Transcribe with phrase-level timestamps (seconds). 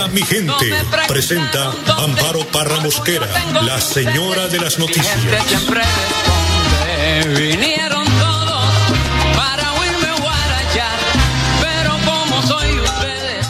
[0.00, 0.72] Hola mi gente,
[1.06, 3.28] presenta Amparo Parra Mosquera,
[3.60, 5.14] la señora de las noticias.
[7.36, 8.64] Vinieron todos
[9.36, 10.98] para oírme guarachar.
[11.60, 13.46] Pero como soy ustedes.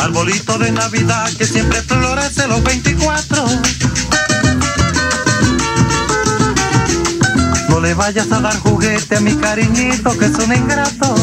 [0.00, 2.85] Arbolito de Navidad que siempre florece los 24.
[7.86, 11.14] Le vayas a dar juguete a mi cariñito que es un ingrato.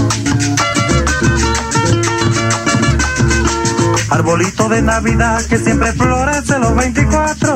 [4.10, 7.56] Arbolito de Navidad que siempre florece los 24.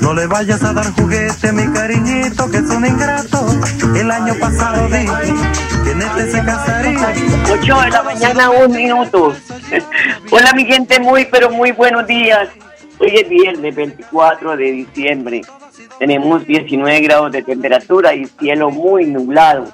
[0.00, 3.46] No le vayas a dar juguete a mi cariñito que es un ingrato.
[3.94, 5.34] El año pasado dije
[5.84, 7.14] que en este se casaría.
[7.48, 9.36] 8 de la mañana, un minuto.
[10.32, 12.48] Hola mi gente, muy pero muy buenos días.
[13.02, 15.40] Hoy es viernes 24 de diciembre.
[15.98, 19.64] Tenemos 19 grados de temperatura y cielo muy nublado.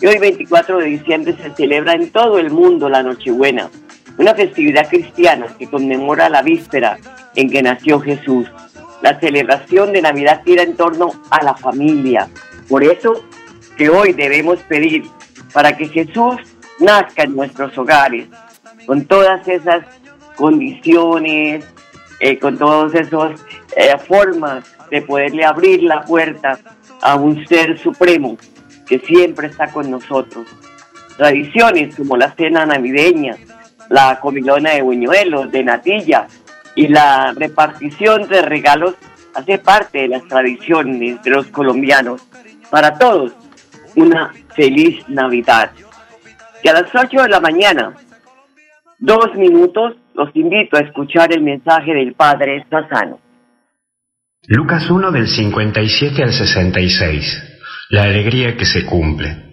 [0.00, 3.70] Y hoy 24 de diciembre se celebra en todo el mundo la Nochebuena,
[4.18, 6.98] una festividad cristiana que conmemora la víspera
[7.36, 8.50] en que nació Jesús.
[9.02, 12.28] La celebración de Navidad gira en torno a la familia.
[12.68, 13.22] Por eso
[13.76, 15.04] que hoy debemos pedir
[15.52, 16.34] para que Jesús
[16.80, 18.26] nazca en nuestros hogares,
[18.84, 19.84] con todas esas
[20.34, 21.64] condiciones,
[22.20, 23.40] eh, con todas esas
[23.76, 26.58] eh, formas de poderle abrir la puerta
[27.02, 28.36] a un ser supremo
[28.86, 30.46] que siempre está con nosotros.
[31.16, 33.36] Tradiciones como la cena navideña,
[33.88, 36.26] la comilona de buñuelos, de natilla
[36.74, 38.94] y la repartición de regalos
[39.34, 42.26] hace parte de las tradiciones de los colombianos.
[42.70, 43.32] Para todos,
[43.94, 45.70] una feliz Navidad.
[46.62, 47.94] Y a las 8 de la mañana,
[48.98, 53.20] dos minutos, los invito a escuchar el mensaje del Padre Sassano.
[54.48, 57.60] Lucas 1 del 57 al 66.
[57.90, 59.44] La alegría que se cumple.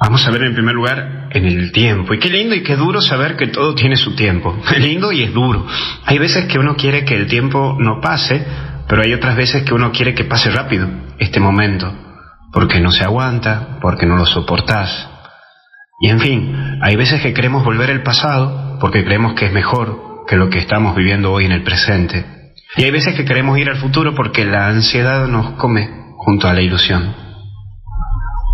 [0.00, 2.14] Vamos a ver en primer lugar en el tiempo.
[2.14, 4.56] Y qué lindo y qué duro saber que todo tiene su tiempo.
[4.72, 5.66] Es lindo y es duro.
[6.04, 8.46] Hay veces que uno quiere que el tiempo no pase,
[8.88, 10.88] pero hay otras veces que uno quiere que pase rápido
[11.18, 11.92] este momento.
[12.52, 15.10] Porque no se aguanta, porque no lo soportás.
[16.00, 20.03] Y en fin, hay veces que queremos volver al pasado porque creemos que es mejor
[20.26, 22.24] que lo que estamos viviendo hoy en el presente.
[22.76, 26.54] Y hay veces que queremos ir al futuro porque la ansiedad nos come junto a
[26.54, 27.14] la ilusión.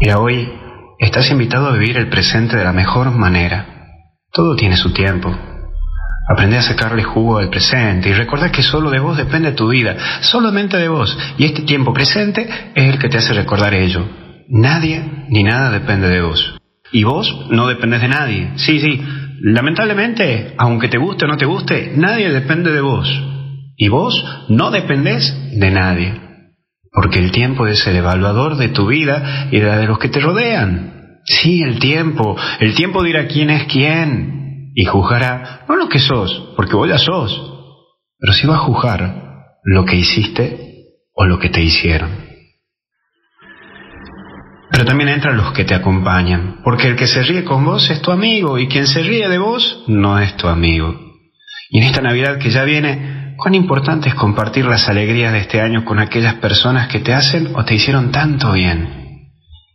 [0.01, 0.53] Mira, hoy
[0.99, 3.67] estás invitado a vivir el presente de la mejor manera.
[4.33, 5.35] Todo tiene su tiempo.
[6.29, 9.97] Aprende a sacarle jugo al presente y recuerda que solo de vos depende tu vida,
[10.21, 11.19] solamente de vos.
[11.39, 14.07] Y este tiempo presente es el que te hace recordar ello.
[14.49, 16.57] Nadie ni nada depende de vos.
[16.93, 18.51] Y vos no dependes de nadie.
[18.57, 19.03] Sí, sí.
[19.43, 23.09] Lamentablemente, aunque te guste o no te guste, nadie depende de vos.
[23.77, 26.21] Y vos no dependés de nadie.
[26.93, 30.21] Porque el tiempo es el evaluador de tu vida y de de los que te
[30.21, 31.21] rodean.
[31.25, 32.37] Sí, el tiempo.
[32.61, 34.73] El tiempo dirá quién es quién.
[34.75, 37.51] Y juzgará no lo que sos, porque vos ya sos.
[38.19, 39.15] Pero sí va a juzgar
[39.65, 40.59] lo que hiciste
[41.15, 42.30] o lo que te hicieron.
[44.81, 48.01] Pero también entran los que te acompañan, porque el que se ríe con vos es
[48.01, 50.99] tu amigo y quien se ríe de vos no es tu amigo.
[51.69, 55.61] Y en esta Navidad que ya viene, cuán importante es compartir las alegrías de este
[55.61, 59.29] año con aquellas personas que te hacen o te hicieron tanto bien.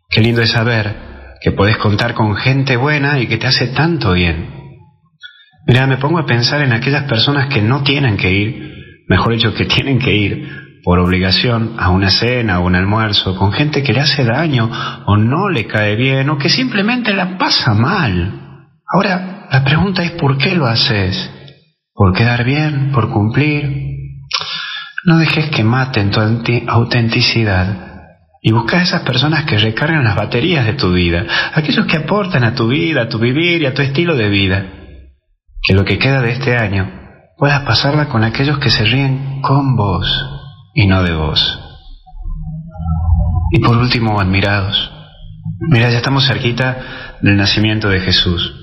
[0.09, 4.13] Qué lindo es saber que podés contar con gente buena y que te hace tanto
[4.13, 4.55] bien.
[5.67, 8.73] Mira, me pongo a pensar en aquellas personas que no tienen que ir,
[9.07, 13.52] mejor dicho, que tienen que ir por obligación a una cena o un almuerzo con
[13.52, 14.70] gente que le hace daño
[15.08, 18.67] o no le cae bien o que simplemente la pasa mal.
[18.87, 21.32] Ahora, la pregunta es ¿por qué lo haces?
[21.91, 22.91] ¿Por quedar bien?
[22.91, 23.96] ¿Por cumplir?
[25.05, 26.22] No dejes que maten tu
[26.67, 28.11] autenticidad
[28.43, 32.43] y busca a esas personas que recargan las baterías de tu vida, aquellos que aportan
[32.43, 34.67] a tu vida, a tu vivir y a tu estilo de vida.
[35.64, 36.91] Que lo que queda de este año
[37.40, 40.34] puedas pasarla con aquellos que se ríen con vos
[40.75, 41.59] y no de vos.
[43.51, 44.91] Y por último, admirados,
[45.69, 48.53] mira, ya estamos cerquita del nacimiento de Jesús.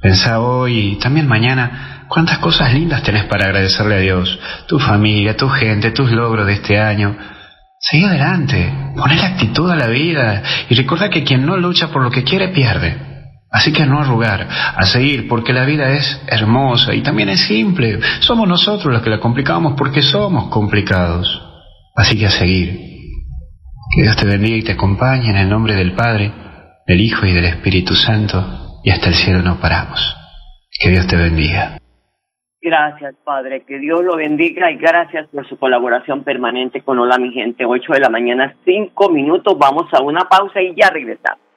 [0.00, 4.38] Pensá hoy y también mañana cuántas cosas lindas tenés para agradecerle a Dios,
[4.68, 7.16] tu familia, tu gente, tus logros de este año.
[7.80, 12.10] Seguí adelante, la actitud a la vida y recuerda que quien no lucha por lo
[12.10, 13.10] que quiere pierde.
[13.50, 18.00] Así que no arrugar, a seguir, porque la vida es hermosa y también es simple.
[18.20, 21.51] Somos nosotros los que la complicamos porque somos complicados.
[21.94, 22.92] Así que a seguir.
[23.94, 26.32] Que Dios te bendiga y te acompañe en el nombre del Padre,
[26.86, 30.16] del Hijo y del Espíritu Santo y hasta el cielo no paramos.
[30.80, 31.78] Que Dios te bendiga.
[32.60, 33.64] Gracias, Padre.
[33.66, 37.64] Que Dios lo bendiga y gracias por su colaboración permanente con Hola, mi gente.
[37.66, 39.58] 8 de la mañana, 5 minutos.
[39.58, 41.51] Vamos a una pausa y ya regresamos.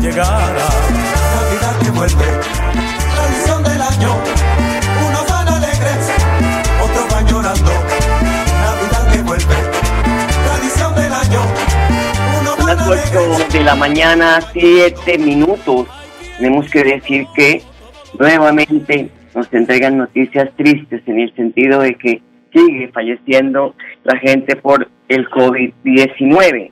[0.00, 0.68] llegara.
[1.34, 2.24] Navidad que vuelve,
[3.14, 4.16] tradición del año.
[5.08, 6.12] Unos van alegres,
[6.82, 7.72] otros van llorando.
[8.64, 9.80] Navidad que vuelve
[12.70, 15.88] las 8 de la mañana, 7 minutos.
[16.38, 17.62] Tenemos que decir que
[18.18, 23.74] nuevamente nos entregan noticias tristes en el sentido de que sigue falleciendo
[24.04, 26.70] la gente por el COVID-19.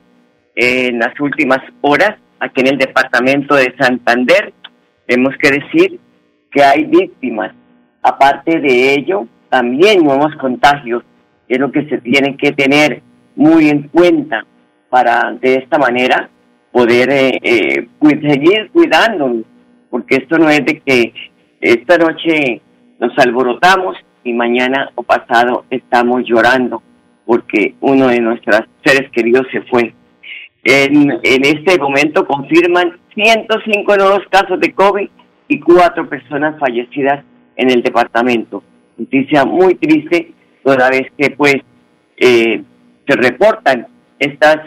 [0.55, 4.53] En las últimas horas, aquí en el departamento de Santander,
[5.05, 5.99] tenemos que decir
[6.51, 7.53] que hay víctimas.
[8.01, 11.03] Aparte de ello, también nuevos contagios,
[11.47, 13.01] es lo que se tiene que tener
[13.35, 14.45] muy en cuenta
[14.89, 16.29] para de esta manera
[16.71, 19.45] poder eh, eh, seguir cuidándonos,
[19.89, 21.13] porque esto no es de que
[21.59, 22.61] esta noche
[22.99, 26.83] nos alborotamos y mañana o pasado estamos llorando
[27.25, 29.93] porque uno de nuestros seres queridos se fue.
[30.63, 35.09] En, en este momento confirman 105 nuevos casos de COVID
[35.47, 37.23] y cuatro personas fallecidas
[37.55, 38.61] en el departamento.
[38.97, 40.33] Noticia muy triste
[40.63, 41.55] toda vez que pues
[42.17, 42.61] eh,
[43.07, 43.87] se reportan
[44.19, 44.59] estas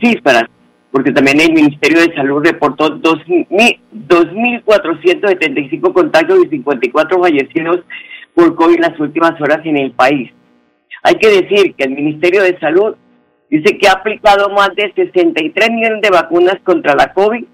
[0.00, 0.44] cifras,
[0.90, 7.80] porque también el Ministerio de Salud reportó 2.475 contagios y 54 fallecidos
[8.34, 10.30] por COVID en las últimas horas en el país.
[11.02, 12.96] Hay que decir que el Ministerio de Salud
[13.52, 17.44] dice que ha aplicado más de 63 millones de vacunas contra la COVID.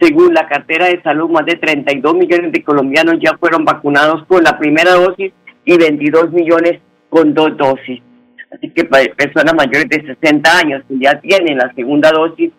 [0.00, 4.42] Según la cartera de salud, más de 32 millones de colombianos ya fueron vacunados con
[4.42, 5.32] la primera dosis
[5.64, 8.02] y 22 millones con dos dosis.
[8.50, 12.50] Así que para personas mayores de 60 años que ya tienen la segunda dosis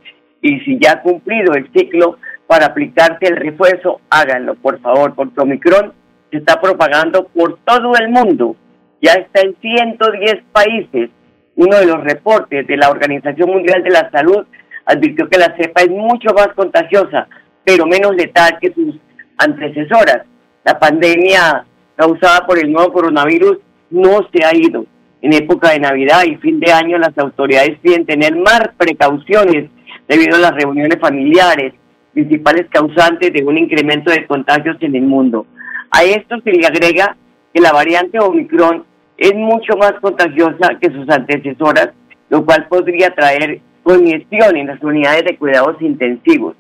[0.42, 5.42] y si ya ha cumplido el ciclo para aplicarse el refuerzo, háganlo, por favor, porque
[5.42, 5.92] Omicron
[6.32, 8.56] se está propagando por todo el mundo.
[9.02, 11.10] Ya está en 110 países.
[11.56, 14.46] Uno de los reportes de la Organización Mundial de la Salud
[14.86, 17.28] advirtió que la cepa es mucho más contagiosa,
[17.64, 18.96] pero menos letal que sus
[19.38, 20.24] antecesoras.
[20.64, 23.58] La pandemia causada por el nuevo coronavirus
[23.90, 24.86] no se ha ido
[25.22, 29.70] en época de Navidad y fin de año las autoridades piden tener más precauciones
[30.08, 31.74] debido a las reuniones familiares,
[32.14, 35.48] principales causantes de un incremento de contagios en el mundo.
[35.90, 37.16] A esto se le agrega
[37.54, 38.86] que la variante Omicron
[39.18, 41.90] es mucho más contagiosa que sus antecesoras,
[42.30, 46.56] lo cual podría traer congestión en las unidades de cuidados intensivos.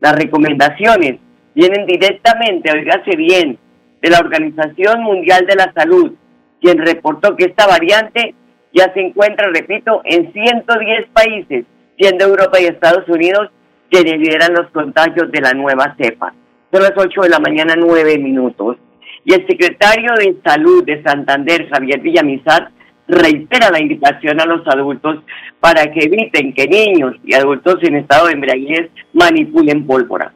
[0.00, 1.18] Las recomendaciones
[1.54, 3.58] vienen directamente, oígase bien,
[4.02, 6.12] de la Organización Mundial de la Salud,
[6.60, 8.34] quien reportó que esta variante
[8.72, 11.64] ya se encuentra, repito, en 110 países,
[11.96, 13.50] siendo Europa y Estados Unidos
[13.90, 16.34] quienes lideran los contagios de la nueva cepa.
[16.72, 18.76] Son las 8 de la mañana, 9 minutos.
[19.24, 22.70] Y el secretario de Salud de Santander, Javier Villamizar,
[23.08, 25.22] reitera la invitación a los adultos
[25.60, 30.32] para que eviten que niños y adultos en estado de embriaguez manipulen pólvora.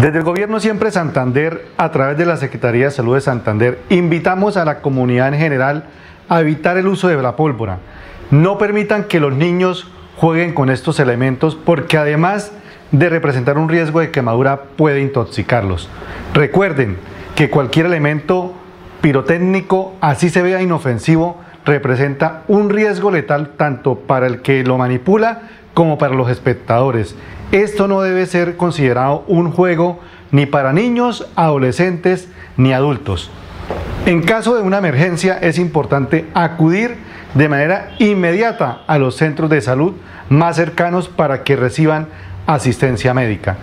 [0.00, 4.56] Desde el gobierno siempre Santander, a través de la Secretaría de Salud de Santander, invitamos
[4.56, 5.84] a la comunidad en general
[6.28, 7.78] a evitar el uso de la pólvora.
[8.30, 12.52] No permitan que los niños jueguen con estos elementos porque además
[12.90, 15.88] de representar un riesgo de quemadura puede intoxicarlos.
[16.34, 16.96] Recuerden
[17.42, 18.52] que cualquier elemento
[19.00, 25.42] pirotécnico, así se vea inofensivo, representa un riesgo letal tanto para el que lo manipula
[25.74, 27.16] como para los espectadores.
[27.50, 29.98] Esto no debe ser considerado un juego
[30.30, 33.28] ni para niños, adolescentes ni adultos.
[34.06, 36.96] En caso de una emergencia es importante acudir
[37.34, 39.94] de manera inmediata a los centros de salud
[40.28, 42.06] más cercanos para que reciban
[42.46, 43.56] asistencia médica.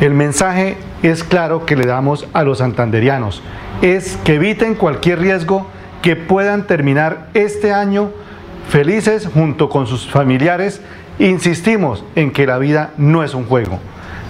[0.00, 3.42] El mensaje es claro que le damos a los santanderianos,
[3.82, 5.66] es que eviten cualquier riesgo
[6.00, 8.10] que puedan terminar este año
[8.70, 10.80] felices junto con sus familiares.
[11.18, 13.78] Insistimos en que la vida no es un juego.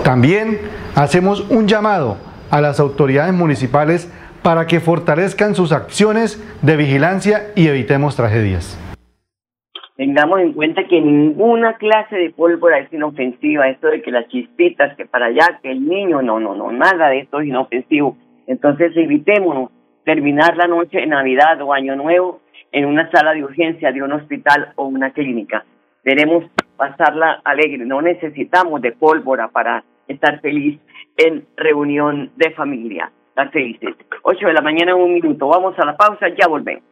[0.02, 0.58] También
[0.96, 2.16] hacemos un llamado
[2.50, 4.08] a las autoridades municipales
[4.42, 8.76] para que fortalezcan sus acciones de vigilancia y evitemos tragedias.
[10.00, 13.68] Tengamos en cuenta que ninguna clase de pólvora es inofensiva.
[13.68, 17.10] Esto de que las chispitas, que para allá, que el niño, no, no, no, nada
[17.10, 18.16] de esto es inofensivo.
[18.46, 19.68] Entonces evitémonos
[20.06, 22.40] terminar la noche de Navidad o Año Nuevo
[22.72, 25.66] en una sala de urgencia de un hospital o una clínica.
[26.02, 26.46] Queremos
[26.78, 30.80] pasarla alegre, no necesitamos de pólvora para estar feliz
[31.18, 33.12] en reunión de familia.
[33.28, 33.96] Estar felices.
[34.22, 35.46] 8 de la mañana, un minuto.
[35.46, 36.84] Vamos a la pausa, ya volvemos.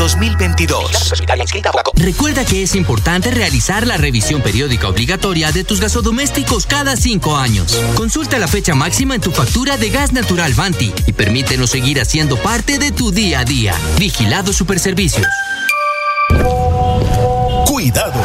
[0.00, 1.12] 2022.
[1.96, 7.78] Recuerda que es importante realizar la revisión periódica obligatoria de tus gasodomésticos cada cinco años.
[7.96, 12.36] Consulta la fecha máxima en tu factura de gas natural Vanti y permítenos seguir haciendo
[12.36, 13.74] parte de tu día a día.
[13.98, 15.26] Vigilado Superservicios.
[17.66, 18.19] Cuidado.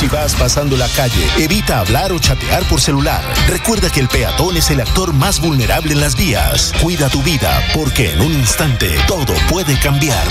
[0.00, 3.22] Si vas pasando la calle, evita hablar o chatear por celular.
[3.46, 6.72] Recuerda que el peatón es el actor más vulnerable en las vías.
[6.80, 10.26] Cuida tu vida, porque en un instante todo puede cambiar.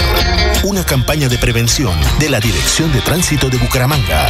[0.63, 4.27] Una campaña de prevención de la Dirección de Tránsito de Bucaramanga.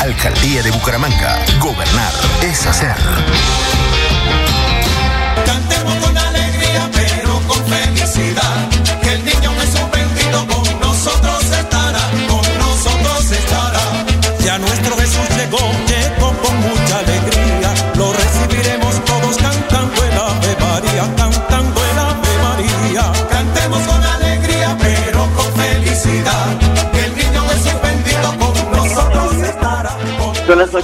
[0.00, 1.44] Alcaldía de Bucaramanga.
[1.60, 2.96] Gobernar es hacer.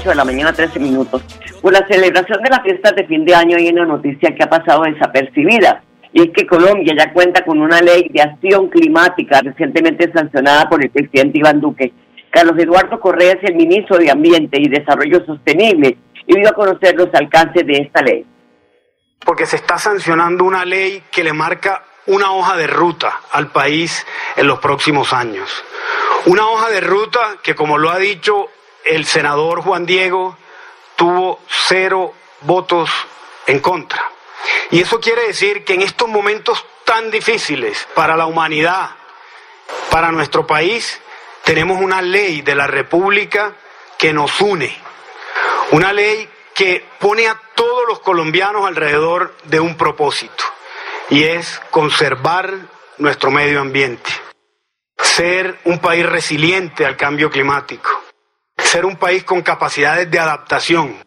[0.01, 1.23] 8 de la mañana, 13 minutos.
[1.61, 4.49] Por la celebración de las fiestas de fin de año hay una noticia que ha
[4.49, 5.83] pasado desapercibida.
[6.13, 10.83] Y es que Colombia ya cuenta con una ley de acción climática recientemente sancionada por
[10.83, 11.93] el presidente Iván Duque.
[12.31, 16.95] Carlos Eduardo Correa es el ministro de Ambiente y Desarrollo Sostenible y dio a conocer
[16.97, 18.25] los alcances de esta ley.
[19.23, 24.07] porque se está sancionando una ley que le marca una hoja de ruta al país
[24.37, 25.63] en los próximos años.
[26.25, 28.49] Una hoja de ruta que, como lo ha dicho
[28.85, 30.37] el senador Juan Diego,
[30.97, 32.91] tuvo cero votos
[33.47, 34.11] en contra.
[34.71, 38.91] Y eso quiere decir que en estos momentos tan difíciles para la humanidad,
[39.91, 41.01] para nuestro país,
[41.45, 43.55] tenemos una ley de la República
[43.99, 44.75] que nos une.
[45.73, 50.45] Una ley que pone a todos los colombianos alrededor de un propósito
[51.09, 52.55] y es conservar
[52.99, 54.11] nuestro medio ambiente,
[54.99, 58.03] ser un país resiliente al cambio climático,
[58.71, 61.03] ser un país con capacidades de adaptación.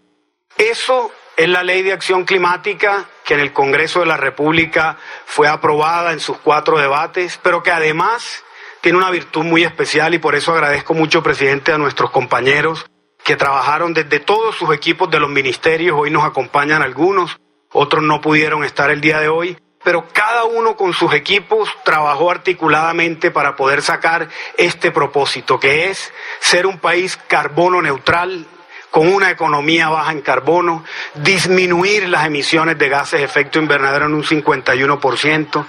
[0.57, 5.47] Eso es la ley de acción climática que en el Congreso de la República fue
[5.47, 8.43] aprobada en sus cuatro debates, pero que además
[8.81, 12.85] tiene una virtud muy especial y por eso agradezco mucho, presidente, a nuestros compañeros
[13.23, 15.97] que trabajaron desde todos sus equipos de los ministerios.
[15.97, 17.37] Hoy nos acompañan algunos,
[17.71, 22.31] otros no pudieron estar el día de hoy, pero cada uno con sus equipos trabajó
[22.31, 28.47] articuladamente para poder sacar este propósito, que es ser un país carbono neutral,
[28.93, 30.83] con una economía baja en carbono,
[31.15, 35.65] disminuir las emisiones de gases de efecto invernadero en un 51%.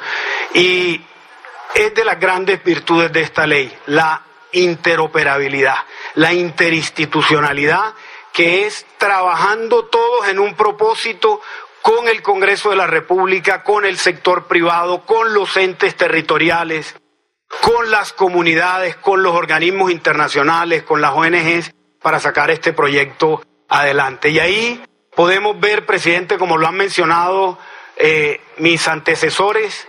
[0.53, 1.01] Y
[1.75, 5.79] es de las grandes virtudes de esta ley, la interoperabilidad,
[6.17, 7.95] la interinstitucionalidad,
[8.35, 11.41] que es trabajando todos en un propósito
[11.85, 16.97] con el Congreso de la República, con el sector privado, con los entes territoriales,
[17.61, 24.31] con las comunidades, con los organismos internacionales, con las ONGs, para sacar este proyecto adelante.
[24.31, 24.83] Y ahí
[25.15, 27.59] podemos ver, presidente, como lo han mencionado
[27.97, 29.87] eh, mis antecesores,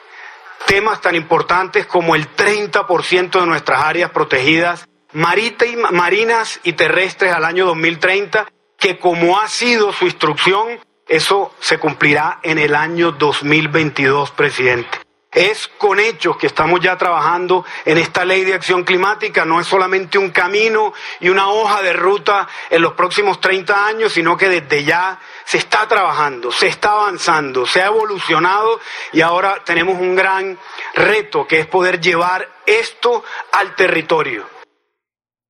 [0.65, 7.65] temas tan importantes como el 30% de nuestras áreas protegidas marinas y terrestres al año
[7.67, 8.47] 2030,
[8.77, 14.97] que como ha sido su instrucción, eso se cumplirá en el año 2022, presidente.
[15.31, 19.43] Es con hechos que estamos ya trabajando en esta ley de acción climática.
[19.43, 24.13] No es solamente un camino y una hoja de ruta en los próximos 30 años,
[24.13, 28.79] sino que desde ya se está trabajando, se está avanzando, se ha evolucionado
[29.11, 30.57] y ahora tenemos un gran
[30.95, 34.45] reto que es poder llevar esto al territorio.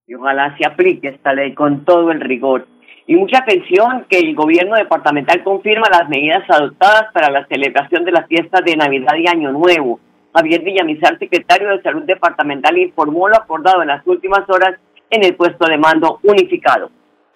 [0.08, 2.68] Y ojalá se aplique esta ley con todo el rigor
[3.08, 8.12] y mucha atención que el gobierno departamental confirma las medidas adoptadas para la celebración de
[8.12, 10.00] las fiestas de Navidad y Año Nuevo.
[10.34, 15.36] Javier Villamizar, secretario de Salud Departamental, informó lo acordado en las últimas horas en el
[15.36, 16.90] puesto de mando unificado.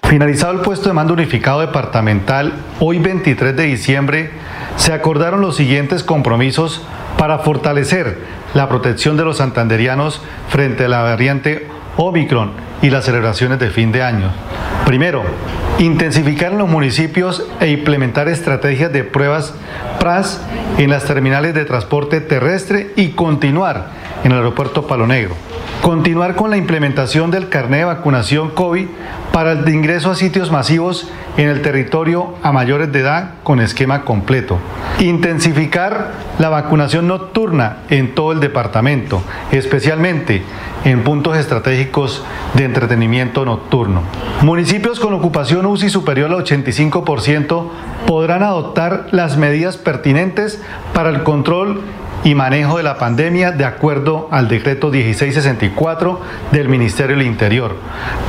[0.03, 4.31] Finalizado el puesto de mando unificado departamental, hoy 23 de diciembre,
[4.75, 6.85] se acordaron los siguientes compromisos
[7.17, 8.17] para fortalecer
[8.55, 13.91] la protección de los santanderianos frente a la variante Omicron y las celebraciones de fin
[13.91, 14.31] de año.
[14.85, 15.23] Primero,
[15.79, 19.53] intensificar en los municipios e implementar estrategias de pruebas
[19.99, 20.41] PRAS
[20.77, 23.87] en las terminales de transporte terrestre y continuar
[24.23, 25.35] en el aeropuerto Palo Negro.
[25.81, 28.85] Continuar con la implementación del carnet de vacunación COVID
[29.31, 34.03] para el ingreso a sitios masivos en el territorio a mayores de edad con esquema
[34.03, 34.57] completo.
[34.99, 40.43] Intensificar la vacunación nocturna en todo el departamento, especialmente
[40.85, 44.01] en puntos estratégicos de entretenimiento nocturno.
[44.41, 47.67] Municipios con ocupación UCI superior al 85%
[48.05, 50.61] podrán adoptar las medidas pertinentes
[50.93, 51.81] para el control
[52.23, 56.19] y manejo de la pandemia de acuerdo al decreto 1664
[56.51, 57.75] del Ministerio del Interior.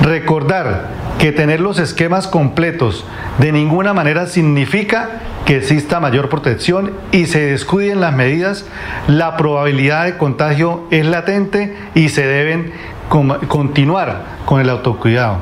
[0.02, 3.04] Recordar que tener los esquemas completos
[3.38, 8.70] de ninguna manera significa que exista mayor protección y se descuiden las medidas,
[9.08, 12.72] la probabilidad de contagio es latente y se deben
[13.08, 15.38] continuar con el autocuidado.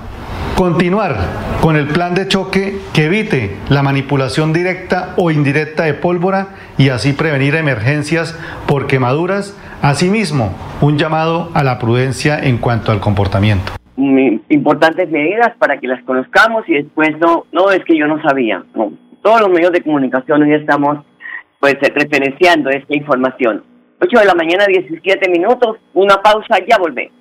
[0.56, 1.16] Continuar
[1.60, 6.88] con el plan de choque que evite la manipulación directa o indirecta de pólvora y
[6.88, 9.56] así prevenir emergencias por quemaduras.
[9.82, 13.72] Asimismo, un llamado a la prudencia en cuanto al comportamiento.
[14.48, 18.64] Importantes medidas para que las conozcamos y después no, no es que yo no sabía.
[18.74, 18.90] No
[19.28, 21.04] todos los medios de comunicación hoy estamos
[21.60, 23.62] pues referenciando esta información.
[24.00, 27.12] 8 de la mañana, 17 minutos, una pausa, ya volvemos.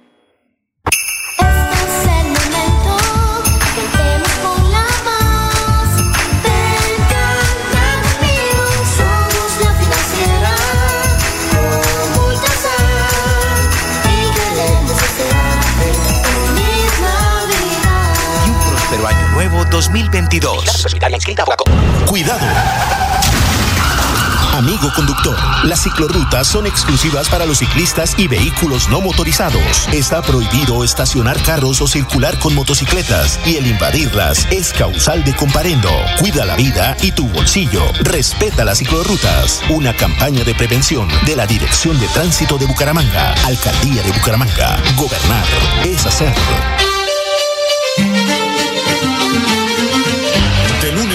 [19.33, 20.87] Nuevo 2022.
[22.17, 22.47] Cuidado.
[24.55, 29.87] Amigo conductor, las ciclorrutas son exclusivas para los ciclistas y vehículos no motorizados.
[29.93, 35.91] Está prohibido estacionar carros o circular con motocicletas y el invadirlas es causal de comparendo.
[36.17, 37.83] Cuida la vida y tu bolsillo.
[37.99, 39.61] Respeta las ciclorrutas.
[39.69, 44.81] Una campaña de prevención de la Dirección de Tránsito de Bucaramanga, Alcaldía de Bucaramanga.
[44.95, 45.45] Gobernar
[45.85, 46.33] es hacer.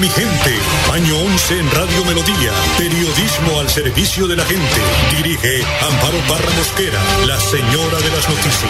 [0.00, 0.54] Mi gente.
[0.92, 2.52] Año 11 en Radio Melodía.
[2.78, 4.80] Periodismo al servicio de la gente.
[5.16, 8.68] Dirige Amparo Parra Mosquera, la señora de las noticias.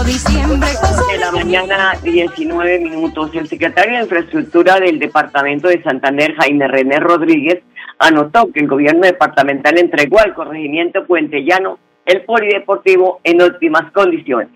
[0.00, 0.68] Llegó diciembre
[1.12, 3.30] de la mañana, 19 minutos.
[3.34, 7.62] El secretario de Infraestructura del Departamento de Santander, Jaime René Rodríguez,
[7.98, 14.48] anotó que el gobierno departamental entregó al corregimiento Puente Llano el polideportivo en óptimas condiciones.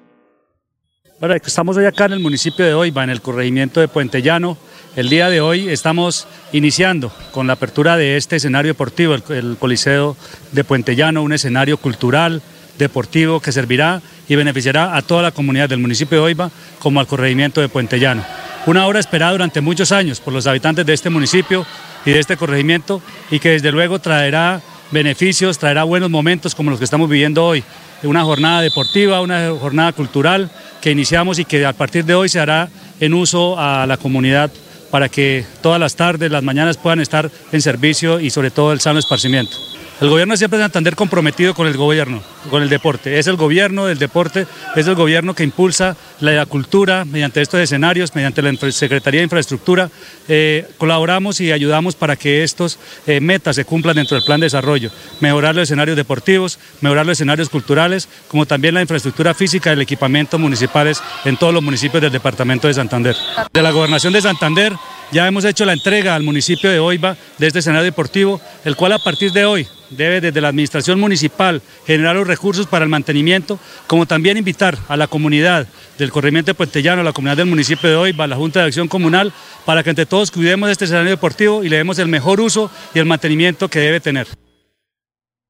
[1.21, 4.57] Bueno, estamos hoy acá en el municipio de Oiva, en el corregimiento de Puente Llano.
[4.97, 9.57] El día de hoy estamos iniciando con la apertura de este escenario deportivo, el, el
[9.59, 10.17] Coliseo
[10.53, 12.41] de Puente Llano, un escenario cultural,
[12.79, 17.07] deportivo que servirá y beneficiará a toda la comunidad del municipio de Oiva como al
[17.07, 18.25] corregimiento de Puente Llano.
[18.67, 21.67] Una obra esperada durante muchos años por los habitantes de este municipio
[22.07, 26.79] y de este corregimiento y que desde luego traerá beneficios, traerá buenos momentos como los
[26.79, 27.63] que estamos viviendo hoy.
[28.03, 32.41] Una jornada deportiva, una jornada cultural que iniciamos y que a partir de hoy se
[32.41, 32.69] hará
[33.01, 34.51] en uso a la comunidad
[34.91, 38.81] para que todas las tardes, las mañanas puedan estar en servicio y sobre todo el
[38.81, 39.57] sano esparcimiento.
[40.01, 43.19] El gobierno siempre de Santander comprometido con el gobierno, con el deporte.
[43.19, 48.15] Es el gobierno del deporte, es el gobierno que impulsa la cultura mediante estos escenarios,
[48.15, 49.91] mediante la Secretaría de Infraestructura.
[50.29, 54.47] Eh, colaboramos y ayudamos para que estos eh, metas se cumplan dentro del plan de
[54.47, 54.91] desarrollo.
[55.21, 59.83] Mejorar los escenarios deportivos, mejorar los escenarios culturales, como también la infraestructura física y el
[59.83, 63.17] equipamiento municipales en todos los municipios del departamento de Santander.
[63.53, 64.73] De la gobernación de Santander
[65.13, 68.93] ya hemos hecho la entrega al municipio de Oiva de este escenario deportivo, el cual
[68.93, 73.59] a partir de hoy debe desde la administración municipal generar los recursos para el mantenimiento,
[73.87, 75.67] como también invitar a la comunidad
[75.99, 78.67] del corregimiento de Puentellano, a la comunidad del municipio de Oiva, a la Junta de
[78.67, 79.33] Acción Comunal,
[79.65, 82.99] para que entre todos cuidemos este escenario deportivo y le demos el mejor uso y
[82.99, 84.27] el mantenimiento que debe tener.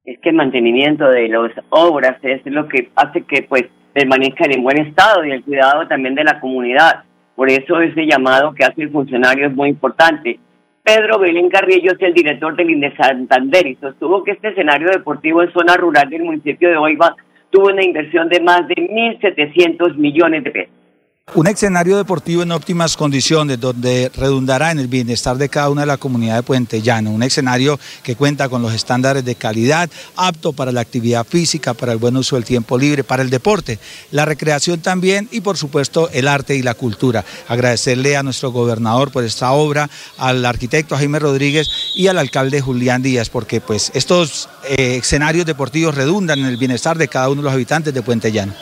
[0.05, 4.63] Es que el mantenimiento de las obras es lo que hace que pues permanezcan en
[4.63, 7.05] buen estado y el cuidado también de la comunidad.
[7.35, 10.39] Por eso ese llamado que hace el funcionario es muy importante.
[10.85, 15.43] Pedro Belén Carrillo es el director del INDE Santander y sostuvo que este escenario deportivo
[15.43, 17.17] en zona rural del municipio de Oiva
[17.49, 20.84] tuvo una inversión de más de 1.700 millones de pesos.
[21.33, 25.87] Un escenario deportivo en óptimas condiciones donde redundará en el bienestar de cada una de
[25.87, 27.11] la comunidad de Puente Llano.
[27.11, 31.93] Un escenario que cuenta con los estándares de calidad, apto para la actividad física, para
[31.93, 33.81] el buen uso del tiempo libre, para el deporte,
[34.13, 37.25] la recreación también y por supuesto el arte y la cultura.
[37.49, 43.03] Agradecerle a nuestro gobernador por esta obra, al arquitecto Jaime Rodríguez y al alcalde Julián
[43.03, 47.47] Díaz, porque pues estos eh, escenarios deportivos redundan en el bienestar de cada uno de
[47.47, 48.55] los habitantes de Puente Llano.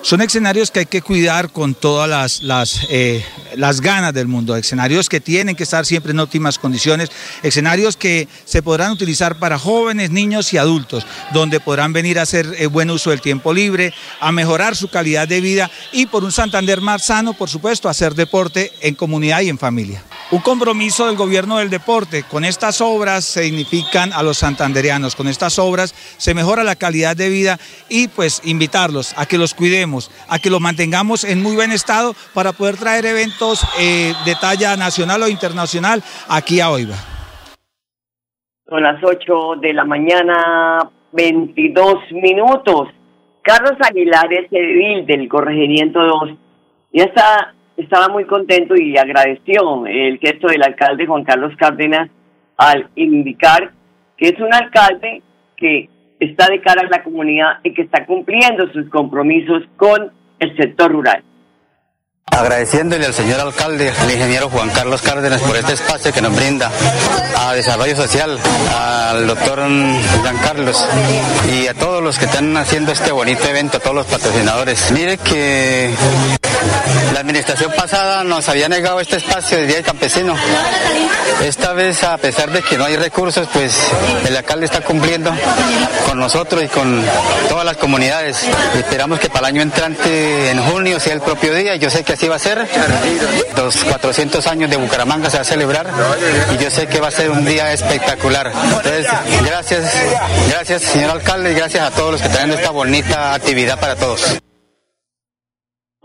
[0.00, 3.24] Son escenarios que hay que cuidar con todas las, eh,
[3.56, 7.10] las, ganas del mundo, escenarios que tienen que estar siempre en óptimas condiciones,
[7.42, 12.46] escenarios que se podrán utilizar para jóvenes, niños y adultos, donde podrán venir a hacer
[12.58, 16.32] eh, buen uso del tiempo libre, a mejorar su calidad de vida y por un
[16.32, 20.04] Santander más sano, por supuesto, hacer deporte en comunidad y en familia.
[20.30, 22.22] Un compromiso del gobierno del deporte.
[22.22, 27.30] Con estas obras significan a los santanderianos, con estas obras se mejora la calidad de
[27.30, 27.56] vida
[27.88, 32.12] y pues invitarlos a que los cuidemos, a que los mantengamos en muy buen estado
[32.34, 36.96] para poder traer eventos eh, de talla nacional o internacional aquí a Oiva.
[38.68, 42.88] Son las 8 de la mañana, 22 minutos.
[43.40, 46.30] Carlos Aguilar es edil del corregimiento 2.
[46.92, 52.10] Ya está estaba muy contento y agradeció el gesto del alcalde Juan Carlos Cárdenas
[52.56, 53.70] al indicar
[54.16, 55.22] que es un alcalde
[55.56, 55.88] que
[56.18, 60.90] está de cara a la comunidad y que está cumpliendo sus compromisos con el sector
[60.90, 61.22] rural.
[62.26, 66.70] Agradeciéndole al señor alcalde, al ingeniero Juan Carlos Cárdenas por este espacio que nos brinda
[67.38, 68.38] a Desarrollo Social,
[68.76, 70.86] al doctor Juan Carlos
[71.50, 74.92] y a todos los que están haciendo este bonito evento, a todos los patrocinadores.
[74.92, 75.94] Mire que
[77.12, 80.34] la administración pasada nos había negado este espacio de Día del Campesino.
[81.42, 83.76] Esta vez, a pesar de que no hay recursos, pues
[84.26, 85.32] el alcalde está cumpliendo
[86.06, 87.04] con nosotros y con
[87.48, 88.38] todas las comunidades.
[88.76, 91.76] Esperamos que para el año entrante, en junio, sea el propio día.
[91.76, 92.66] Yo sé que así va a ser.
[93.56, 95.86] Los 400 años de Bucaramanga se va a celebrar
[96.54, 98.52] y yo sé que va a ser un día espectacular.
[98.64, 99.06] Entonces,
[99.44, 99.92] gracias,
[100.50, 104.38] gracias señor alcalde y gracias a todos los que traen esta bonita actividad para todos.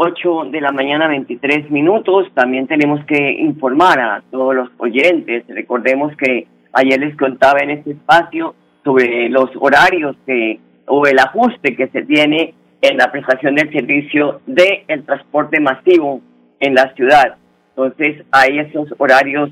[0.04, 2.28] 8 de la mañana 23 minutos.
[2.34, 5.46] También tenemos que informar a todos los oyentes.
[5.48, 11.76] Recordemos que ayer les contaba en este espacio sobre los horarios que o el ajuste
[11.78, 16.20] que se tiene en la prestación del servicio del el transporte masivo
[16.60, 17.38] en la ciudad.
[17.70, 19.52] Entonces, hay esos horarios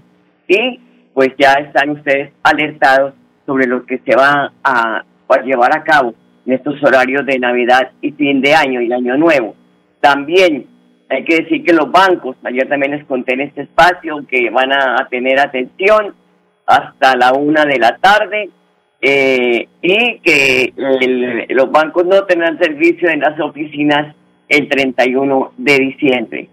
[0.49, 0.79] y
[1.13, 3.13] pues ya están ustedes alertados
[3.45, 5.03] sobre lo que se va a
[5.45, 6.13] llevar a cabo
[6.45, 9.55] en estos horarios de Navidad y fin de año y año nuevo.
[10.01, 10.65] También
[11.09, 14.73] hay que decir que los bancos, ayer también les conté en este espacio que van
[14.73, 16.13] a tener atención
[16.65, 18.49] hasta la una de la tarde
[19.01, 20.73] eh, y que
[21.49, 24.15] los bancos no tendrán servicio en las oficinas
[24.47, 26.49] el 31 de diciembre.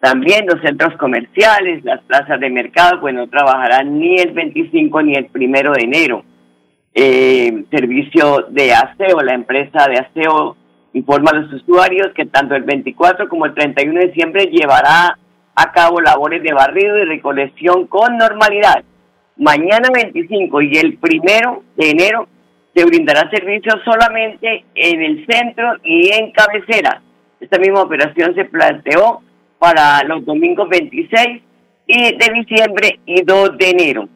[0.00, 5.14] También los centros comerciales, las plazas de mercado, pues no trabajarán ni el 25 ni
[5.14, 6.24] el primero de enero.
[6.92, 10.56] eh, servicio de aseo, la empresa de aseo
[10.92, 15.18] informa a los usuarios que tanto el 24 como el 31 de diciembre llevará
[15.54, 18.82] a cabo labores de barrido y recolección con normalidad.
[19.36, 22.28] Mañana 25 y el primero de enero
[22.74, 27.02] se brindará servicio solamente en el centro y en cabecera.
[27.40, 29.22] Esta misma operación se planteó
[29.58, 31.42] para los domingos 26
[31.86, 34.08] y de diciembre y 2 de enero.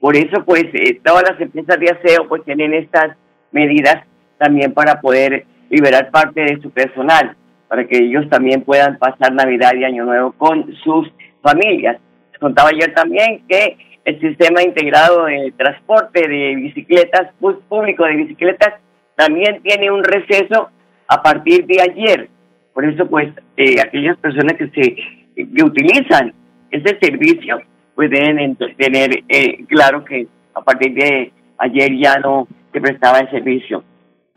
[0.00, 3.16] Por eso, pues, eh, todas las empresas de aseo pues tienen estas
[3.52, 4.04] medidas
[4.38, 7.36] también para poder liberar parte de su personal,
[7.68, 11.10] para que ellos también puedan pasar Navidad y Año Nuevo con sus
[11.42, 11.98] familias.
[12.38, 18.74] Contaba ayer también que el sistema integrado de transporte de bicicletas, bus público de bicicletas,
[19.14, 20.70] también tiene un receso
[21.06, 22.28] a partir de ayer.
[22.72, 24.96] Por eso, pues, eh, aquellas personas que se
[25.34, 26.32] que utilizan
[26.70, 27.60] ese servicio
[27.94, 33.30] pues deben tener eh, claro que a partir de ayer ya no se prestaba el
[33.30, 33.84] servicio.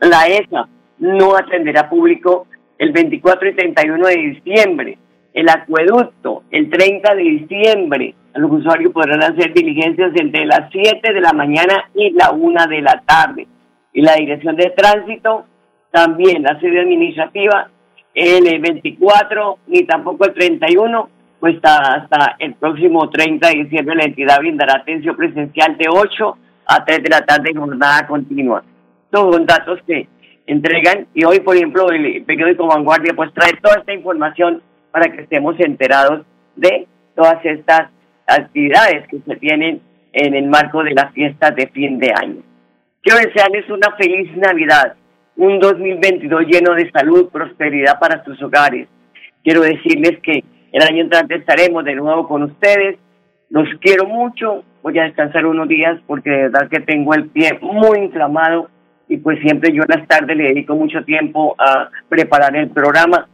[0.00, 2.46] La ESA no atenderá público
[2.78, 4.98] el 24 y 31 de diciembre.
[5.32, 8.14] El acueducto el 30 de diciembre.
[8.34, 12.82] Los usuarios podrán hacer diligencias entre las 7 de la mañana y la 1 de
[12.82, 13.46] la tarde.
[13.92, 15.44] Y la dirección de tránsito
[15.90, 17.68] también, la sede administrativa,
[18.14, 21.08] el 24 ni tampoco el 31
[21.40, 26.84] pues hasta el próximo 30 de diciembre la entidad brindará atención presencial de 8 a
[26.84, 28.64] 3 de la tarde en jornada continua.
[29.12, 30.08] Son datos que
[30.46, 35.22] entregan y hoy, por ejemplo, el periódico Vanguardia pues trae toda esta información para que
[35.22, 36.24] estemos enterados
[36.56, 37.90] de todas estas
[38.26, 39.80] actividades que se tienen
[40.12, 42.42] en el marco de las fiestas de fin de año.
[43.02, 44.94] Quiero desearles una feliz Navidad,
[45.36, 48.88] un 2022 lleno de salud, prosperidad para sus hogares.
[49.42, 52.96] Quiero decirles que el año entrante estaremos de nuevo con ustedes.
[53.50, 54.64] Los quiero mucho.
[54.82, 58.70] Voy a descansar unos días porque de verdad que tengo el pie muy inflamado
[59.08, 63.28] y pues siempre yo en las tardes le dedico mucho tiempo a preparar el programa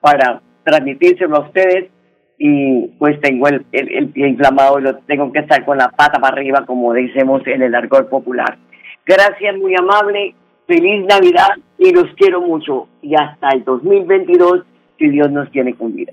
[0.00, 1.90] para transmitírselo a ustedes
[2.38, 6.20] y pues tengo el, el, pie inflamado y lo tengo que estar con la pata
[6.20, 8.58] para arriba como decimos en el argot popular.
[9.04, 10.34] Gracias, muy amable,
[10.66, 14.64] feliz Navidad y los quiero mucho y hasta el 2022
[14.98, 16.12] si Dios nos tiene con vida.